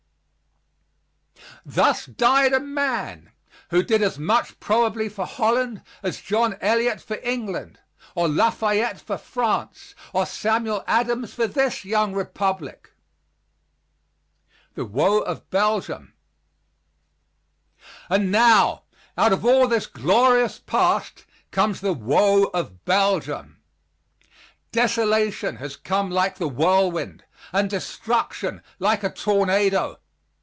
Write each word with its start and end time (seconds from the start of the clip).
Thus 1.63 2.07
died 2.07 2.53
a 2.53 2.59
man 2.59 3.31
who 3.69 3.83
did 3.83 4.01
as 4.01 4.17
much 4.17 4.59
probably 4.59 5.07
for 5.09 5.27
Holland 5.27 5.83
as 6.01 6.19
John 6.19 6.57
Eliot 6.59 6.99
for 6.99 7.17
England, 7.21 7.77
or 8.15 8.27
Lafayette 8.27 8.99
for 8.99 9.15
France, 9.19 9.93
or 10.11 10.25
Samuel 10.25 10.83
Adams 10.87 11.35
for 11.35 11.45
this 11.45 11.85
young 11.85 12.13
republic. 12.15 12.93
THE 14.73 14.85
WOE 14.85 15.19
OF 15.19 15.47
BELGIUM 15.51 16.13
And 18.09 18.31
now 18.31 18.83
out 19.15 19.31
of 19.31 19.45
all 19.45 19.67
this 19.67 19.85
glorious 19.85 20.57
past 20.57 21.25
comes 21.51 21.79
the 21.81 21.93
woe 21.93 22.45
of 22.55 22.85
Belgium. 22.85 23.61
Desolation 24.71 25.57
has 25.57 25.75
come 25.75 26.09
like 26.09 26.37
the 26.39 26.47
whirlwind, 26.49 27.23
and 27.53 27.69
destruction 27.69 28.63
like 28.79 29.03
a 29.03 29.11
tornado. 29.11 29.99